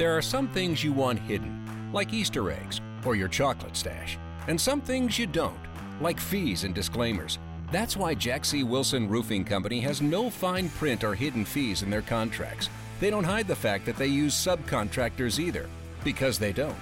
There 0.00 0.16
are 0.16 0.22
some 0.22 0.48
things 0.48 0.82
you 0.82 0.94
want 0.94 1.18
hidden, 1.18 1.62
like 1.92 2.14
Easter 2.14 2.50
eggs 2.50 2.80
or 3.04 3.14
your 3.14 3.28
chocolate 3.28 3.76
stash, 3.76 4.16
and 4.48 4.58
some 4.58 4.80
things 4.80 5.18
you 5.18 5.26
don't, 5.26 5.60
like 6.00 6.18
fees 6.18 6.64
and 6.64 6.74
disclaimers. 6.74 7.38
That's 7.70 7.98
why 7.98 8.14
Jack 8.14 8.46
C. 8.46 8.62
Wilson 8.62 9.10
Roofing 9.10 9.44
Company 9.44 9.78
has 9.80 10.00
no 10.00 10.30
fine 10.30 10.70
print 10.70 11.04
or 11.04 11.14
hidden 11.14 11.44
fees 11.44 11.82
in 11.82 11.90
their 11.90 12.00
contracts. 12.00 12.70
They 12.98 13.10
don't 13.10 13.24
hide 13.24 13.46
the 13.46 13.54
fact 13.54 13.84
that 13.84 13.98
they 13.98 14.06
use 14.06 14.34
subcontractors 14.34 15.38
either, 15.38 15.68
because 16.02 16.38
they 16.38 16.54
don't. 16.54 16.80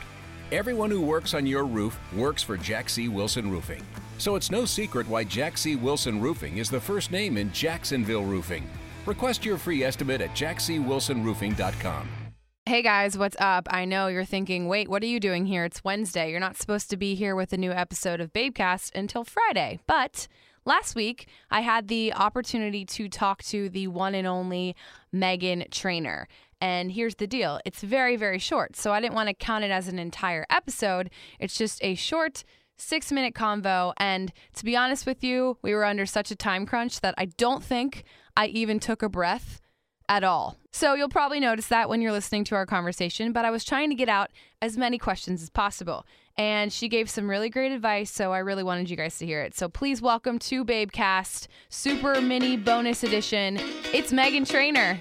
Everyone 0.52 0.88
who 0.88 1.02
works 1.02 1.34
on 1.34 1.44
your 1.44 1.64
roof 1.64 1.98
works 2.14 2.44
for 2.44 2.56
Jack 2.56 2.88
C. 2.88 3.08
Wilson 3.08 3.50
Roofing. 3.50 3.84
So 4.18 4.36
it's 4.36 4.52
no 4.52 4.64
secret 4.64 5.08
why 5.08 5.24
Jack 5.24 5.58
C. 5.58 5.74
Wilson 5.74 6.20
Roofing 6.20 6.58
is 6.58 6.70
the 6.70 6.80
first 6.80 7.10
name 7.10 7.36
in 7.36 7.50
Jacksonville 7.52 8.22
Roofing. 8.22 8.70
Request 9.06 9.44
your 9.44 9.58
free 9.58 9.82
estimate 9.82 10.20
at 10.20 10.36
jackcwilsonroofing.com. 10.36 12.27
Hey 12.68 12.82
guys, 12.82 13.16
what's 13.16 13.36
up? 13.40 13.66
I 13.70 13.86
know 13.86 14.08
you're 14.08 14.26
thinking, 14.26 14.68
wait, 14.68 14.90
what 14.90 15.02
are 15.02 15.06
you 15.06 15.20
doing 15.20 15.46
here? 15.46 15.64
It's 15.64 15.82
Wednesday. 15.82 16.30
You're 16.30 16.38
not 16.38 16.58
supposed 16.58 16.90
to 16.90 16.98
be 16.98 17.14
here 17.14 17.34
with 17.34 17.54
a 17.54 17.56
new 17.56 17.72
episode 17.72 18.20
of 18.20 18.30
Babecast 18.34 18.94
until 18.94 19.24
Friday. 19.24 19.78
But 19.86 20.28
last 20.66 20.94
week, 20.94 21.28
I 21.50 21.62
had 21.62 21.88
the 21.88 22.12
opportunity 22.12 22.84
to 22.84 23.08
talk 23.08 23.42
to 23.44 23.70
the 23.70 23.86
one 23.86 24.14
and 24.14 24.26
only 24.26 24.76
Meghan 25.14 25.70
Trainor. 25.70 26.28
And 26.60 26.92
here's 26.92 27.14
the 27.14 27.26
deal 27.26 27.58
it's 27.64 27.80
very, 27.80 28.16
very 28.16 28.38
short. 28.38 28.76
So 28.76 28.92
I 28.92 29.00
didn't 29.00 29.14
want 29.14 29.30
to 29.30 29.34
count 29.34 29.64
it 29.64 29.70
as 29.70 29.88
an 29.88 29.98
entire 29.98 30.44
episode. 30.50 31.08
It's 31.40 31.56
just 31.56 31.82
a 31.82 31.94
short, 31.94 32.44
six 32.76 33.10
minute 33.10 33.32
convo. 33.32 33.94
And 33.96 34.30
to 34.56 34.64
be 34.66 34.76
honest 34.76 35.06
with 35.06 35.24
you, 35.24 35.56
we 35.62 35.72
were 35.72 35.86
under 35.86 36.04
such 36.04 36.30
a 36.30 36.36
time 36.36 36.66
crunch 36.66 37.00
that 37.00 37.14
I 37.16 37.30
don't 37.38 37.64
think 37.64 38.04
I 38.36 38.48
even 38.48 38.78
took 38.78 39.02
a 39.02 39.08
breath 39.08 39.62
at 40.08 40.24
all. 40.24 40.56
So 40.72 40.94
you'll 40.94 41.08
probably 41.08 41.40
notice 41.40 41.66
that 41.68 41.88
when 41.88 42.00
you're 42.00 42.12
listening 42.12 42.44
to 42.44 42.54
our 42.54 42.66
conversation, 42.66 43.32
but 43.32 43.44
I 43.44 43.50
was 43.50 43.64
trying 43.64 43.88
to 43.90 43.94
get 43.94 44.08
out 44.08 44.30
as 44.62 44.76
many 44.76 44.98
questions 44.98 45.42
as 45.42 45.50
possible. 45.50 46.06
And 46.36 46.72
she 46.72 46.88
gave 46.88 47.10
some 47.10 47.28
really 47.28 47.50
great 47.50 47.72
advice, 47.72 48.10
so 48.10 48.32
I 48.32 48.38
really 48.38 48.62
wanted 48.62 48.88
you 48.88 48.96
guys 48.96 49.18
to 49.18 49.26
hear 49.26 49.42
it. 49.42 49.56
So 49.56 49.68
please 49.68 50.00
welcome 50.00 50.38
to 50.40 50.64
Babecast, 50.64 51.48
super 51.68 52.20
mini 52.20 52.56
bonus 52.56 53.02
edition. 53.02 53.58
It's 53.92 54.12
Meghan 54.12 54.48
Trainor. 54.48 55.00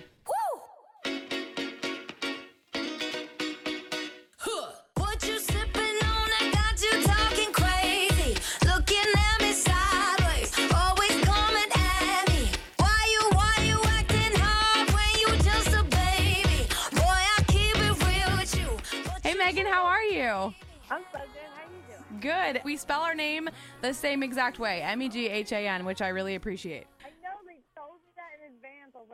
Hey 19.27 19.35
Meghan, 19.35 19.69
how 19.69 19.83
are 19.83 20.03
you? 20.03 20.53
I'm 20.89 21.03
so 21.11 21.19
good. 21.19 21.41
How 21.53 21.61
are 21.61 21.69
you 21.69 22.21
doing? 22.21 22.21
Good. 22.21 22.61
We 22.63 22.77
spell 22.77 23.01
our 23.01 23.13
name 23.13 23.49
the 23.81 23.93
same 23.93 24.23
exact 24.23 24.57
way, 24.57 24.81
M 24.81 25.01
E 25.01 25.09
G 25.09 25.27
H 25.27 25.51
A 25.51 25.67
N, 25.67 25.83
which 25.83 26.01
I 26.01 26.07
really 26.07 26.35
appreciate. 26.35 26.87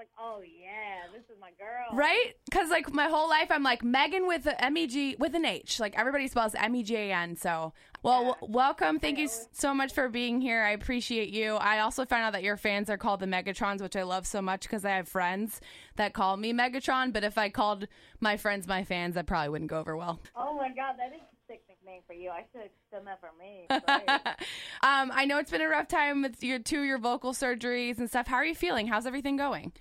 Like, 0.04 0.10
oh 0.20 0.42
yeah, 0.42 1.12
this 1.14 1.24
is 1.34 1.40
my 1.40 1.52
girl. 1.58 1.98
Right? 1.98 2.34
Because 2.46 2.70
like 2.70 2.94
my 2.94 3.08
whole 3.08 3.30
life, 3.30 3.48
I'm 3.50 3.64
like 3.64 3.84
Megan 3.84 4.28
with 4.28 4.46
a 4.46 4.64
M 4.64 4.78
E 4.78 4.88
G 4.88 5.16
with 5.18 5.34
an 5.36 5.46
H. 5.46 5.80
Like 5.80 5.98
everybody 5.98 6.28
spells 6.28 6.56
M 6.56 6.76
E 6.76 6.84
G 6.84 6.96
A 6.96 7.12
N. 7.14 7.36
So, 7.36 7.74
well, 8.02 8.36
w- 8.42 8.54
welcome. 8.54 9.00
Thank 9.00 9.18
you 9.18 9.30
so 9.52 9.74
much 9.74 9.94
for 9.94 10.10
being 10.10 10.42
here. 10.42 10.62
I 10.64 10.72
appreciate 10.72 11.30
you. 11.30 11.56
I 11.56 11.80
also 11.80 12.06
found 12.06 12.24
out 12.24 12.34
that 12.34 12.44
your 12.44 12.58
fans 12.58 12.90
are 12.90 12.98
called 12.98 13.22
the 13.22 13.26
Megatrons, 13.28 13.82
which 13.82 13.96
I 13.96 14.04
love 14.04 14.28
so 14.28 14.42
much 14.42 14.62
because 14.64 14.84
I 14.84 14.92
have 14.92 15.08
friends 15.08 15.62
that 15.96 16.14
call 16.14 16.36
me 16.38 16.54
Megatron. 16.54 17.14
But 17.14 17.24
if 17.24 17.38
I 17.38 17.50
called 17.50 17.88
my 18.20 18.36
friends 18.38 18.68
my 18.68 18.84
fans, 18.84 19.16
that 19.16 19.26
probably 19.26 19.50
wouldn't 19.50 19.70
go 19.70 19.80
over 19.80 19.96
well. 19.96 20.20
Oh 20.36 20.56
my 20.56 20.70
god, 20.70 20.96
that 20.98 21.14
is 21.16 21.22
a 21.22 21.36
sick 21.48 21.64
nickname 21.70 22.02
for 22.06 22.14
you. 22.14 22.30
I 22.30 22.44
should 22.52 22.62
have 22.62 22.72
done 22.92 23.06
that 23.06 23.20
for 23.22 23.32
me. 23.40 23.68
Um, 24.84 25.12
I 25.14 25.24
know 25.24 25.38
it's 25.38 25.50
been 25.50 25.62
a 25.62 25.68
rough 25.70 25.88
time 25.88 26.22
with 26.24 26.44
your 26.44 26.60
two 26.60 26.82
your 26.82 26.98
vocal 26.98 27.32
surgeries 27.32 28.00
and 28.00 28.10
stuff. 28.10 28.28
How 28.28 28.36
are 28.36 28.44
you 28.46 28.54
feeling? 28.54 28.88
How's 28.88 29.06
everything 29.06 29.38
going? 29.38 29.72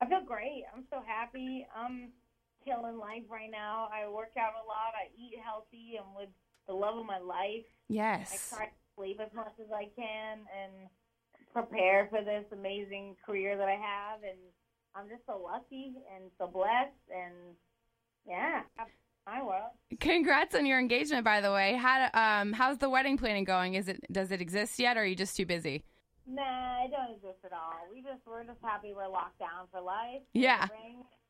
I 0.00 0.06
feel 0.06 0.22
great. 0.24 0.64
I'm 0.74 0.84
so 0.90 1.02
happy. 1.06 1.66
I'm 1.74 2.12
killing 2.64 2.98
life 2.98 3.24
right 3.30 3.50
now. 3.50 3.88
I 3.92 4.08
work 4.08 4.32
out 4.38 4.52
a 4.54 4.66
lot. 4.66 4.94
I 4.94 5.10
eat 5.16 5.38
healthy. 5.42 5.98
I'm 5.98 6.14
with 6.14 6.28
the 6.66 6.74
love 6.74 6.96
of 6.96 7.06
my 7.06 7.18
life. 7.18 7.66
Yes. 7.88 8.52
I 8.52 8.56
try 8.56 8.66
to 8.66 8.72
sleep 8.96 9.20
as 9.20 9.32
much 9.34 9.54
as 9.60 9.70
I 9.72 9.88
can 9.96 10.38
and 10.54 10.88
prepare 11.52 12.06
for 12.10 12.22
this 12.22 12.44
amazing 12.52 13.16
career 13.24 13.56
that 13.56 13.68
I 13.68 13.72
have. 13.72 14.22
And 14.22 14.38
I'm 14.94 15.08
just 15.08 15.26
so 15.26 15.40
lucky 15.42 15.94
and 16.14 16.30
so 16.38 16.46
blessed. 16.46 17.02
And 17.10 17.56
yeah, 18.26 18.62
my 19.26 19.42
world. 19.42 19.70
Congrats 20.00 20.54
on 20.54 20.66
your 20.66 20.78
engagement, 20.78 21.24
by 21.24 21.40
the 21.40 21.52
way. 21.52 21.74
How 21.74 22.08
um 22.14 22.52
how's 22.52 22.78
the 22.78 22.88
wedding 22.88 23.16
planning 23.16 23.44
going? 23.44 23.74
Is 23.74 23.88
it 23.88 24.00
does 24.12 24.30
it 24.30 24.40
exist 24.40 24.78
yet, 24.78 24.96
or 24.96 25.00
are 25.00 25.04
you 25.06 25.16
just 25.16 25.36
too 25.36 25.46
busy? 25.46 25.84
Nah, 26.28 26.84
it 26.84 26.92
don't 26.92 27.16
exist 27.16 27.40
at 27.44 27.52
all. 27.52 27.88
We 27.90 28.02
just 28.02 28.20
we're 28.28 28.44
just 28.44 28.60
happy 28.62 28.92
we're 28.92 29.08
locked 29.08 29.38
down 29.40 29.64
for 29.72 29.80
life. 29.80 30.20
Yeah. 30.34 30.68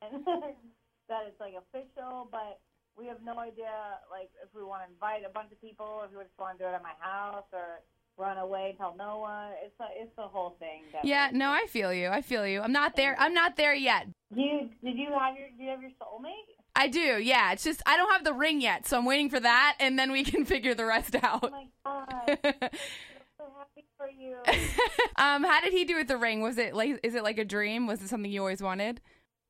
And 0.03 0.27
that 1.09 1.23
it's 1.31 1.39
like 1.39 1.55
official, 1.55 2.27
but 2.31 2.59
we 2.99 3.07
have 3.07 3.23
no 3.23 3.39
idea 3.39 4.03
like 4.11 4.31
if 4.43 4.51
we 4.55 4.65
want 4.65 4.83
to 4.83 4.91
invite 4.91 5.23
a 5.25 5.31
bunch 5.31 5.53
of 5.53 5.61
people, 5.61 6.03
if 6.05 6.11
we 6.11 6.23
just 6.25 6.39
want 6.39 6.59
to 6.59 6.65
do 6.65 6.69
it 6.69 6.75
at 6.75 6.83
my 6.83 6.99
house 6.99 7.47
or 7.53 7.81
run 8.19 8.39
away, 8.39 8.71
and 8.71 8.79
tell 8.79 8.95
no 8.99 9.19
one. 9.19 9.51
It's 9.65 9.79
a, 9.81 9.87
it's 9.95 10.15
the 10.17 10.23
whole 10.23 10.57
thing. 10.59 10.83
That 10.93 11.05
Yeah, 11.05 11.31
no, 11.33 11.51
I 11.51 11.67
feel 11.69 11.93
you. 11.95 12.09
I 12.09 12.21
feel 12.21 12.47
you. 12.47 12.61
I'm 12.61 12.73
not 12.73 12.97
there. 12.97 13.15
I'm 13.19 13.33
not 13.33 13.57
there 13.57 13.75
yet. 13.75 14.09
You 14.35 14.69
did 14.85 14.99
you 14.99 15.11
have 15.17 15.39
your 15.39 15.49
do 15.57 15.63
you 15.63 15.71
have 15.71 15.81
your 15.81 15.93
soulmate? 15.93 16.59
I 16.75 16.89
do. 16.89 17.19
Yeah, 17.23 17.53
it's 17.53 17.65
just 17.65 17.83
I 17.87 17.97
don't 17.97 18.11
have 18.11 18.25
the 18.25 18.35
ring 18.35 18.61
yet, 18.61 18.87
so 18.87 18.99
I'm 18.99 19.05
waiting 19.05 19.31
for 19.31 19.41
that, 19.41 19.77
and 19.81 19.99
then 19.99 20.11
we 20.11 20.25
can 20.25 20.45
figure 20.45 20.75
the 20.75 20.85
rest 20.85 21.15
oh 21.15 21.21
out. 21.23 21.45
Oh 21.45 21.51
my 21.51 21.67
god, 21.85 22.71
happy 23.59 23.87
for 23.97 24.09
you. 24.09 24.37
um, 25.17 25.45
how 25.45 25.61
did 25.61 25.73
he 25.73 25.85
do 25.85 25.97
with 25.97 26.09
the 26.09 26.17
ring? 26.17 26.41
Was 26.41 26.59
it 26.59 26.75
like 26.75 27.01
is 27.03 27.15
it 27.15 27.23
like 27.23 27.39
a 27.39 27.45
dream? 27.45 27.87
Was 27.87 28.01
it 28.03 28.09
something 28.09 28.31
you 28.31 28.41
always 28.41 28.63
wanted? 28.63 29.01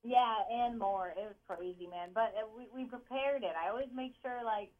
Yeah, 0.04 0.46
and 0.50 0.78
more. 0.78 1.12
It 1.16 1.26
was 1.26 1.36
crazy, 1.46 1.86
man. 1.86 2.10
But 2.14 2.34
uh, 2.38 2.47
we 2.56 2.68
we 2.74 2.88
prepared 2.88 3.42
it. 3.42 3.52
I 3.58 3.68
always 3.68 3.91
make 3.94 4.14
sure, 4.22 4.41
like, 4.44 4.70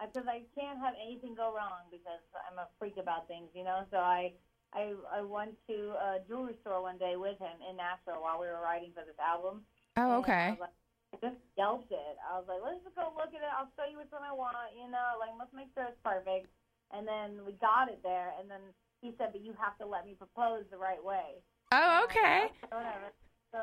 because 0.00 0.28
I 0.30 0.46
can't 0.54 0.78
have 0.78 0.94
anything 0.96 1.34
go 1.34 1.52
wrong 1.52 1.90
because 1.90 2.22
I'm 2.46 2.58
a 2.58 2.70
freak 2.78 2.96
about 2.96 3.26
things, 3.26 3.50
you 3.54 3.64
know. 3.64 3.82
So 3.90 3.98
I 3.98 4.32
I 4.72 4.94
I 5.10 5.20
went 5.22 5.58
to 5.68 5.92
a 5.98 6.22
jewelry 6.26 6.54
store 6.62 6.82
one 6.82 6.98
day 6.98 7.16
with 7.16 7.38
him 7.38 7.58
in 7.68 7.76
Nashville 7.76 8.22
while 8.22 8.38
we 8.40 8.46
were 8.46 8.62
writing 8.62 8.94
for 8.94 9.02
this 9.02 9.18
album. 9.18 9.66
Oh, 9.98 10.02
I 10.02 10.16
okay. 10.22 10.46
was 10.54 10.70
like, 10.70 10.78
I 11.10 11.16
just 11.18 11.40
yelped 11.58 11.90
it. 11.90 12.14
I 12.22 12.38
was 12.38 12.46
like, 12.46 12.62
let's 12.62 12.84
just 12.86 12.94
go 12.94 13.10
look 13.18 13.34
at 13.34 13.42
it. 13.42 13.50
I'll 13.50 13.72
show 13.74 13.88
you 13.90 13.98
which 13.98 14.14
one 14.14 14.22
I 14.22 14.32
want. 14.32 14.72
You 14.78 14.86
know, 14.86 15.18
like 15.18 15.34
let's 15.34 15.52
make 15.52 15.74
sure 15.74 15.90
it's 15.90 16.00
perfect. 16.06 16.46
And 16.92 17.06
then 17.06 17.44
we 17.44 17.52
got 17.60 17.88
it 17.92 18.00
there, 18.02 18.32
and 18.40 18.50
then 18.50 18.64
he 19.00 19.12
said, 19.18 19.30
but 19.32 19.44
you 19.44 19.52
have 19.60 19.76
to 19.78 19.86
let 19.86 20.06
me 20.06 20.14
propose 20.16 20.64
the 20.70 20.78
right 20.78 21.02
way. 21.02 21.44
Oh, 21.72 22.04
okay. 22.08 22.48
Whatever. 22.72 23.12
So, 23.52 23.60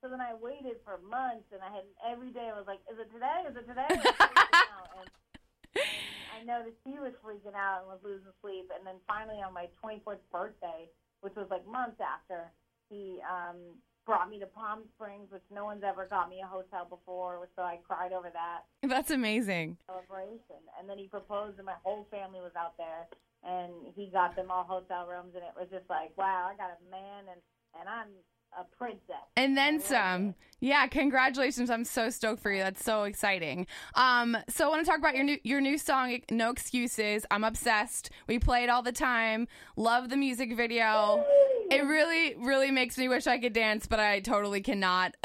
so 0.00 0.06
then 0.06 0.22
I 0.22 0.34
waited 0.38 0.78
for 0.86 1.02
months, 1.02 1.50
and 1.50 1.58
I 1.58 1.74
had 1.74 1.86
every 2.06 2.30
day. 2.30 2.50
I 2.54 2.56
was 2.56 2.70
like, 2.70 2.78
"Is 2.86 2.98
it 3.02 3.10
today? 3.10 3.50
Is 3.50 3.56
it 3.58 3.66
today?" 3.66 3.90
I 3.90 3.98
was 3.98 4.14
freaking 4.14 4.70
out, 4.78 4.90
and 4.94 5.10
I 6.30 6.38
noticed 6.46 6.78
he 6.86 7.02
was 7.02 7.14
freaking 7.18 7.58
out 7.58 7.82
and 7.82 7.90
was 7.90 8.02
losing 8.06 8.30
sleep. 8.38 8.70
And 8.70 8.86
then 8.86 9.02
finally, 9.10 9.42
on 9.42 9.50
my 9.50 9.66
24th 9.82 10.22
birthday, 10.30 10.86
which 11.20 11.34
was 11.34 11.50
like 11.50 11.66
months 11.66 11.98
after, 11.98 12.54
he 12.88 13.18
um, 13.26 13.58
brought 14.08 14.30
me 14.30 14.40
to 14.40 14.46
Palm 14.46 14.84
Springs, 14.94 15.28
which 15.30 15.42
no 15.52 15.66
one's 15.66 15.84
ever 15.84 16.06
got 16.08 16.30
me 16.30 16.40
a 16.42 16.46
hotel 16.46 16.86
before. 16.88 17.46
So 17.54 17.62
I 17.62 17.78
cried 17.86 18.14
over 18.14 18.32
that 18.32 18.64
That's 18.82 19.10
amazing. 19.10 19.76
celebration. 19.86 20.64
And 20.80 20.88
then 20.88 20.96
he 20.96 21.06
proposed, 21.08 21.58
and 21.58 21.66
my 21.66 21.76
whole 21.84 22.08
family 22.10 22.40
was 22.40 22.52
out 22.56 22.72
there, 22.78 23.06
and 23.44 23.70
he 23.94 24.08
got 24.10 24.34
them 24.34 24.50
all 24.50 24.64
hotel 24.64 25.06
rooms, 25.06 25.34
and 25.34 25.44
it 25.44 25.52
was 25.54 25.68
just 25.70 25.84
like, 25.90 26.16
wow, 26.16 26.48
I 26.50 26.56
got 26.56 26.70
a 26.70 26.90
man, 26.90 27.28
and 27.30 27.40
and 27.78 27.86
I'm 27.86 28.08
a 28.58 28.64
princess. 28.78 29.28
And 29.36 29.58
then 29.58 29.78
some. 29.78 30.34
Yeah, 30.60 30.86
congratulations. 30.86 31.68
I'm 31.68 31.84
so 31.84 32.08
stoked 32.08 32.42
for 32.42 32.50
you. 32.50 32.62
That's 32.62 32.82
so 32.82 33.02
exciting. 33.04 33.66
Um, 33.94 34.38
so 34.48 34.64
I 34.64 34.68
want 34.68 34.84
to 34.84 34.90
talk 34.90 34.98
about 34.98 35.14
your 35.14 35.24
new 35.24 35.38
your 35.44 35.60
new 35.60 35.76
song, 35.76 36.18
No 36.30 36.50
Excuses. 36.50 37.26
I'm 37.30 37.44
obsessed. 37.44 38.08
We 38.26 38.38
play 38.38 38.64
it 38.64 38.70
all 38.70 38.82
the 38.82 38.90
time. 38.90 39.48
Love 39.76 40.08
the 40.08 40.16
music 40.16 40.56
video. 40.56 41.26
It 41.70 41.84
really, 41.84 42.34
really 42.38 42.70
makes 42.70 42.96
me 42.96 43.08
wish 43.08 43.26
I 43.26 43.38
could 43.38 43.52
dance, 43.52 43.86
but 43.86 44.00
I 44.00 44.20
totally 44.20 44.60
cannot. 44.60 45.14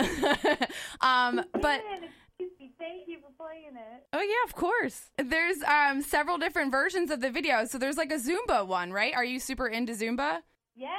um, 1.02 1.42
but 1.54 1.64
Man, 1.64 2.10
excuse 2.38 2.52
me, 2.60 2.74
thank 2.78 3.08
you 3.08 3.18
for 3.20 3.32
playing 3.46 3.76
it. 3.76 4.08
oh 4.14 4.22
yeah, 4.22 4.44
of 4.46 4.56
course. 4.56 5.12
There's 5.18 5.62
um 5.64 6.02
several 6.02 6.38
different 6.38 6.72
versions 6.72 7.12
of 7.12 7.22
the 7.22 7.30
video. 7.32 7.66
So 7.66 7.78
there's 7.78 7.98
like 7.98 8.12
a 8.12 8.18
Zumba 8.18 8.68
one, 8.68 8.92
right? 8.92 9.14
Are 9.16 9.26
you 9.26 9.40
super 9.40 9.68
into 9.68 9.94
Zumba? 9.94 10.42
Yeah, 10.76 10.90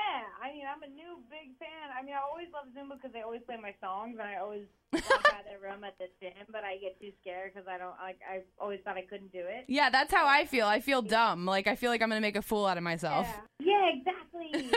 I 0.40 0.52
mean, 0.52 0.66
I'm 0.72 0.82
a 0.84 0.94
new 0.94 1.18
big 1.28 1.58
fan. 1.58 1.90
I 1.98 2.04
mean, 2.04 2.14
I 2.14 2.20
always 2.30 2.46
love 2.54 2.66
Zumba 2.70 2.94
because 2.94 3.12
they 3.12 3.22
always 3.22 3.42
play 3.42 3.56
my 3.60 3.74
songs, 3.82 4.16
and 4.20 4.22
I 4.22 4.36
always 4.36 4.66
walk 4.92 5.04
out 5.34 5.40
of 5.40 5.50
the 5.50 5.58
room 5.60 5.82
at 5.82 5.98
the 5.98 6.06
gym, 6.20 6.46
but 6.52 6.62
I 6.62 6.76
get 6.76 7.00
too 7.00 7.10
scared 7.20 7.52
because 7.52 7.66
I 7.66 7.76
don't 7.76 7.96
like. 8.00 8.20
I 8.22 8.42
always 8.60 8.78
thought 8.84 8.96
I 8.96 9.02
couldn't 9.02 9.32
do 9.32 9.40
it. 9.40 9.64
Yeah, 9.66 9.90
that's 9.90 10.14
how 10.14 10.28
I 10.28 10.44
feel. 10.46 10.66
I 10.66 10.78
feel 10.78 11.02
dumb. 11.02 11.44
Like 11.44 11.66
I 11.66 11.74
feel 11.74 11.90
like 11.90 12.02
I'm 12.02 12.08
gonna 12.08 12.20
make 12.20 12.36
a 12.36 12.42
fool 12.42 12.66
out 12.66 12.76
of 12.76 12.84
myself. 12.84 13.26
Yeah, 13.58 13.66
yeah 13.66 13.90
exactly. 13.98 14.70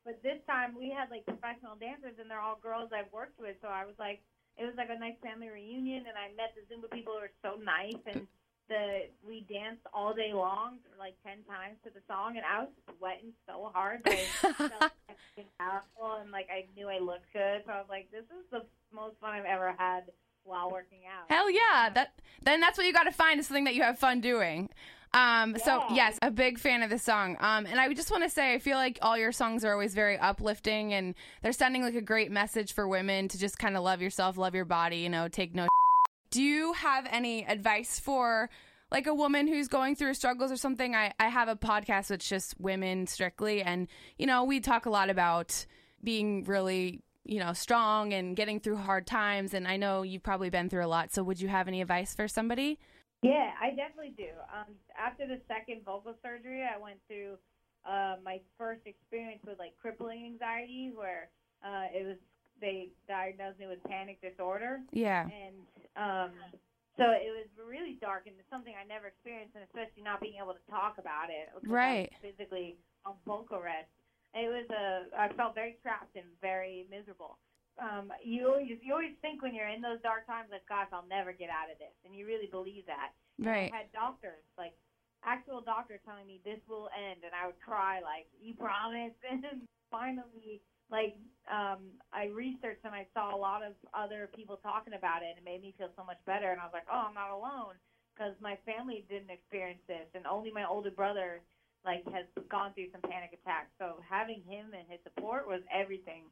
But 0.07 0.23
this 0.23 0.39
time 0.47 0.71
we 0.71 0.87
had 0.87 1.11
like 1.11 1.25
professional 1.27 1.75
dancers, 1.75 2.15
and 2.15 2.31
they're 2.31 2.39
all 2.39 2.55
girls 2.63 2.95
I've 2.95 3.11
worked 3.11 3.39
with. 3.43 3.59
So 3.59 3.67
I 3.67 3.83
was 3.83 3.95
like, 3.99 4.23
it 4.55 4.63
was 4.63 4.71
like 4.79 4.87
a 4.87 4.97
nice 4.97 5.19
family 5.19 5.51
reunion, 5.51 6.07
and 6.07 6.15
I 6.15 6.31
met 6.31 6.55
the 6.55 6.63
Zumba 6.63 6.87
people 6.87 7.11
who 7.11 7.27
were 7.27 7.35
so 7.43 7.59
nice, 7.59 7.99
and 8.07 8.23
the 8.71 9.11
we 9.27 9.43
danced 9.51 9.83
all 9.91 10.15
day 10.15 10.31
long, 10.31 10.79
like 10.97 11.19
ten 11.27 11.43
times 11.43 11.75
to 11.83 11.91
the 11.91 11.99
song, 12.07 12.39
and 12.39 12.45
I 12.47 12.63
was 12.63 12.71
sweating 12.95 13.35
so 13.43 13.69
hard. 13.75 13.99
I 14.07 14.23
felt 14.39 14.79
like 14.79 14.95
I 15.11 15.35
was 15.35 15.45
powerful, 15.59 16.23
and 16.23 16.31
like 16.31 16.47
I 16.47 16.63
knew 16.71 16.87
I 16.87 16.99
looked 17.03 17.27
good. 17.35 17.67
So 17.67 17.71
I 17.75 17.83
was 17.83 17.91
like, 17.91 18.07
this 18.07 18.23
is 18.31 18.47
the 18.47 18.63
most 18.95 19.19
fun 19.19 19.35
I've 19.35 19.43
ever 19.43 19.75
had 19.77 20.07
while 20.47 20.71
working 20.71 21.03
out. 21.03 21.29
Hell 21.29 21.51
yeah. 21.51 21.89
That 21.93 22.15
then 22.41 22.59
that's 22.59 22.77
what 22.77 22.87
you 22.87 22.93
got 22.93 23.03
to 23.03 23.11
find 23.11 23.39
is 23.39 23.47
something 23.47 23.65
that 23.65 23.75
you 23.75 23.83
have 23.83 23.99
fun 23.99 24.21
doing. 24.21 24.69
Um, 25.13 25.57
so 25.63 25.83
yes, 25.91 26.17
a 26.21 26.31
big 26.31 26.59
fan 26.59 26.83
of 26.83 26.89
the 26.89 26.99
song. 26.99 27.37
Um, 27.39 27.65
and 27.65 27.79
I 27.79 27.91
just 27.93 28.11
want 28.11 28.23
to 28.23 28.29
say, 28.29 28.53
I 28.53 28.59
feel 28.59 28.77
like 28.77 28.99
all 29.01 29.17
your 29.17 29.31
songs 29.31 29.63
are 29.65 29.71
always 29.71 29.93
very 29.93 30.17
uplifting, 30.17 30.93
and 30.93 31.15
they're 31.41 31.53
sending 31.53 31.81
like 31.81 31.95
a 31.95 32.01
great 32.01 32.31
message 32.31 32.73
for 32.73 32.87
women 32.87 33.27
to 33.29 33.37
just 33.37 33.57
kind 33.57 33.77
of 33.77 33.83
love 33.83 34.01
yourself, 34.01 34.37
love 34.37 34.55
your 34.55 34.65
body, 34.65 34.97
you 34.97 35.09
know, 35.09 35.27
take 35.27 35.55
no. 35.55 35.67
Do 36.29 36.41
you 36.41 36.73
have 36.73 37.07
any 37.09 37.45
advice 37.45 37.99
for 37.99 38.49
like 38.91 39.07
a 39.07 39.13
woman 39.13 39.47
who's 39.47 39.67
going 39.67 39.95
through 39.95 40.13
struggles 40.13 40.51
or 40.51 40.57
something? 40.57 40.93
I 40.95 41.13
I 41.19 41.29
have 41.29 41.47
a 41.47 41.55
podcast 41.55 42.07
that's 42.07 42.27
just 42.27 42.59
women 42.59 43.07
strictly, 43.07 43.61
and 43.61 43.87
you 44.17 44.27
know, 44.27 44.43
we 44.43 44.59
talk 44.59 44.85
a 44.85 44.89
lot 44.89 45.09
about 45.09 45.65
being 46.03 46.43
really 46.43 47.01
you 47.27 47.39
know 47.39 47.53
strong 47.53 48.13
and 48.13 48.35
getting 48.35 48.59
through 48.59 48.77
hard 48.77 49.05
times 49.05 49.53
and 49.53 49.67
i 49.67 49.75
know 49.75 50.01
you've 50.01 50.23
probably 50.23 50.49
been 50.49 50.69
through 50.69 50.85
a 50.85 50.87
lot 50.87 51.13
so 51.13 51.21
would 51.21 51.41
you 51.41 51.49
have 51.49 51.67
any 51.67 51.81
advice 51.81 52.15
for 52.15 52.27
somebody 52.27 52.79
Yeah, 53.23 53.51
I 53.61 53.69
definitely 53.71 54.13
do. 54.17 54.29
Um, 54.53 54.73
after 54.97 55.25
the 55.27 55.39
second 55.47 55.81
vocal 55.83 56.13
surgery, 56.21 56.63
I 56.63 56.77
went 56.77 56.97
through 57.07 57.37
uh, 57.85 58.17
my 58.23 58.39
first 58.57 58.81
experience 58.85 59.41
with 59.45 59.57
like 59.59 59.73
crippling 59.81 60.25
anxiety, 60.25 60.91
where 60.93 61.29
uh, 61.65 61.89
it 61.93 62.05
was 62.05 62.17
they 62.61 62.89
diagnosed 63.07 63.59
me 63.59 63.67
with 63.67 63.83
panic 63.85 64.21
disorder, 64.21 64.81
yeah 64.91 65.25
and 65.29 65.55
um, 65.95 66.31
so 66.97 67.13
it 67.13 67.29
was 67.29 67.45
really 67.53 67.97
dark 68.01 68.25
and 68.25 68.33
it's 68.39 68.49
something 68.49 68.73
I 68.73 68.85
never 68.85 69.07
experienced, 69.07 69.53
and 69.53 69.63
especially 69.65 70.01
not 70.01 70.21
being 70.21 70.41
able 70.41 70.53
to 70.53 70.65
talk 70.69 70.97
about 70.97 71.29
it, 71.29 71.49
because 71.53 71.69
I 71.69 71.69
was 71.69 71.73
Right. 71.77 72.13
physically 72.21 72.77
on 73.05 73.13
vocal 73.25 73.61
rest. 73.61 73.89
It 74.33 74.49
was 74.49 74.65
a 74.69 75.05
I 75.17 75.29
felt 75.33 75.55
very 75.55 75.77
trapped 75.81 76.15
and 76.15 76.25
very 76.41 76.85
miserable 76.89 77.37
um, 77.79 78.11
you 78.23 78.47
always 78.47 78.67
you 78.81 78.93
always 78.93 79.15
think 79.21 79.41
when 79.41 79.53
you're 79.53 79.69
in 79.69 79.81
those 79.81 80.01
dark 80.01 80.25
times 80.25 80.49
like, 80.51 80.65
gosh, 80.67 80.89
I'll 80.91 81.07
never 81.07 81.31
get 81.33 81.49
out 81.49 81.69
of 81.71 81.77
this, 81.77 81.93
and 82.05 82.15
you 82.15 82.25
really 82.25 82.49
believe 82.49 82.85
that. 82.87 83.13
Right 83.37 83.69
I 83.71 83.85
had 83.85 83.91
doctors 83.93 84.41
like 84.57 84.73
actual 85.25 85.61
doctors 85.61 85.99
telling 86.05 86.25
me 86.25 86.41
this 86.43 86.59
will 86.67 86.89
end, 86.95 87.21
and 87.21 87.33
I 87.33 87.45
would 87.45 87.59
cry 87.61 88.01
like, 88.01 88.27
you 88.41 88.53
promise. 88.53 89.13
And 89.29 89.43
finally, 89.91 90.61
like 90.89 91.15
um, 91.51 91.93
I 92.11 92.27
researched 92.31 92.83
and 92.83 92.95
I 92.95 93.07
saw 93.13 93.35
a 93.35 93.39
lot 93.39 93.63
of 93.63 93.73
other 93.93 94.29
people 94.35 94.57
talking 94.63 94.93
about 94.93 95.21
it, 95.21 95.35
and 95.35 95.37
it 95.39 95.45
made 95.45 95.61
me 95.61 95.75
feel 95.77 95.91
so 95.95 96.03
much 96.03 96.19
better. 96.25 96.51
And 96.51 96.59
I 96.59 96.65
was 96.65 96.73
like, 96.73 96.89
oh, 96.91 97.07
I'm 97.07 97.17
not 97.17 97.31
alone 97.31 97.75
because 98.15 98.33
my 98.41 98.57
family 98.65 99.05
didn't 99.09 99.29
experience 99.29 99.83
this, 99.87 100.07
and 100.15 100.25
only 100.25 100.51
my 100.51 100.65
older 100.65 100.91
brother 100.91 101.41
like 101.85 102.03
has 102.11 102.25
gone 102.49 102.73
through 102.73 102.91
some 102.91 103.05
panic 103.05 103.31
attacks. 103.37 103.71
So 103.79 104.01
having 104.03 104.41
him 104.43 104.73
and 104.73 104.83
his 104.89 104.99
support 105.05 105.47
was 105.47 105.61
everything 105.71 106.27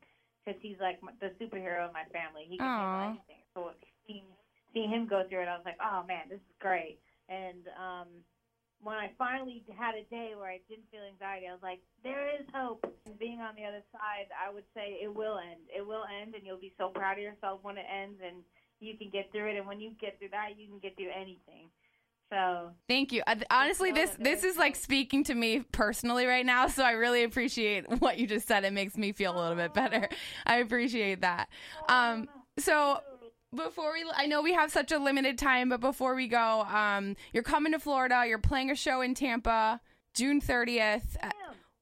because 0.46 0.62
he's 0.62 0.78
like 0.80 1.02
the 1.20 1.34
superhero 1.42 1.82
of 1.82 1.94
my 1.94 2.06
family. 2.14 2.46
He 2.48 2.58
can 2.58 2.68
Aw. 2.68 2.78
handle 2.78 3.10
anything. 3.18 3.44
So 3.54 3.72
seeing 4.06 4.30
seeing 4.74 4.90
him 4.90 5.08
go 5.08 5.24
through 5.28 5.42
it, 5.42 5.50
I 5.50 5.58
was 5.58 5.66
like, 5.66 5.82
oh 5.82 6.06
man, 6.08 6.30
this 6.30 6.40
is 6.40 6.56
great. 6.62 7.00
And 7.28 7.66
um, 7.74 8.08
when 8.84 8.96
I 8.96 9.10
finally 9.18 9.64
had 9.74 9.96
a 9.96 10.06
day 10.14 10.38
where 10.38 10.52
I 10.52 10.62
didn't 10.70 10.86
feel 10.92 11.02
anxiety, 11.02 11.48
I 11.50 11.56
was 11.58 11.64
like, 11.64 11.82
there 12.04 12.30
is 12.30 12.46
hope. 12.54 12.86
And 13.08 13.18
being 13.18 13.42
on 13.42 13.56
the 13.56 13.66
other 13.66 13.82
side, 13.90 14.30
I 14.36 14.54
would 14.54 14.68
say 14.76 15.02
it 15.02 15.10
will 15.10 15.40
end. 15.40 15.66
It 15.74 15.82
will 15.82 16.06
end, 16.06 16.36
and 16.36 16.46
you'll 16.46 16.62
be 16.62 16.76
so 16.78 16.90
proud 16.94 17.18
of 17.18 17.24
yourself 17.24 17.64
when 17.64 17.78
it 17.80 17.88
ends, 17.90 18.22
and 18.22 18.44
you 18.84 18.98
can 18.98 19.10
get 19.10 19.32
through 19.32 19.50
it. 19.50 19.58
And 19.58 19.66
when 19.66 19.80
you 19.80 19.96
get 19.98 20.20
through 20.20 20.36
that, 20.36 20.60
you 20.60 20.68
can 20.68 20.78
get 20.78 20.94
through 21.00 21.16
anything. 21.16 21.72
So 22.32 22.72
thank 22.90 23.12
you. 23.12 23.22
Honestly 23.50 23.92
this 23.92 24.12
this 24.20 24.44
is 24.44 24.58
like 24.58 24.76
speaking 24.76 25.24
to 25.26 25.34
me 25.36 25.60
personally 25.72 26.26
right 26.26 26.46
now 26.46 26.68
so 26.68 26.84
i 26.84 26.92
really 26.92 27.24
appreciate 27.24 27.86
what 28.00 28.18
you 28.18 28.28
just 28.28 28.48
said. 28.48 28.64
It 28.64 28.74
makes 28.74 28.98
me 28.98 29.12
feel 29.12 29.38
a 29.38 29.40
little 29.40 29.56
bit 29.56 29.74
better. 29.74 30.10
I 30.46 30.58
appreciate 30.58 31.22
that. 31.22 31.50
Um 31.88 32.28
so 32.58 33.00
before 33.56 33.94
we 33.94 34.04
i 34.16 34.26
know 34.26 34.42
we 34.42 34.54
have 34.54 34.70
such 34.72 34.92
a 34.92 34.98
limited 34.98 35.38
time 35.38 35.70
but 35.70 35.80
before 35.80 36.14
we 36.14 36.28
go 36.28 36.62
um 36.64 37.16
you're 37.32 37.44
coming 37.44 37.72
to 37.72 37.80
florida. 37.80 38.24
You're 38.28 38.38
playing 38.40 38.72
a 38.72 38.76
show 38.76 39.02
in 39.02 39.14
tampa 39.14 39.80
june 40.14 40.42
30th 40.42 41.16
Uh, 41.22 41.30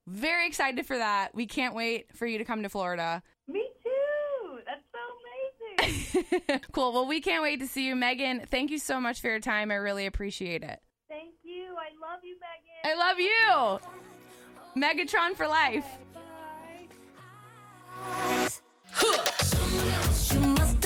very 0.05 0.45
excited 0.45 0.85
for 0.85 0.97
that. 0.97 1.33
We 1.33 1.45
can't 1.45 1.73
wait 1.73 2.13
for 2.13 2.27
you 2.27 2.37
to 2.37 2.43
come 2.45 2.61
to 2.63 2.69
florida 2.69 3.23
me 3.47 3.69
too. 3.83 4.59
That's 4.65 4.83
so 4.91 4.99
amazing. 4.99 5.72
cool. 6.71 6.93
Well, 6.93 7.07
we 7.07 7.21
can't 7.21 7.43
wait 7.43 7.59
to 7.59 7.67
see 7.67 7.87
you, 7.87 7.95
Meghan. 7.95 8.47
Thank 8.47 8.71
you 8.71 8.79
so 8.79 8.99
much 8.99 9.21
for 9.21 9.27
your 9.27 9.39
time. 9.39 9.71
I 9.71 9.75
really 9.75 10.05
appreciate 10.05 10.63
it. 10.63 10.81
Thank 11.09 11.35
you. 11.43 11.75
I 11.77 11.89
love 12.01 12.19
you, 12.23 12.35
Meghan. 12.35 12.89
I 12.89 12.95
love 12.95 13.19
you. 13.19 13.79
Megatron 14.81 15.35
for 15.35 15.47
life. 15.47 15.85
You 20.31 20.39
must 20.39 20.81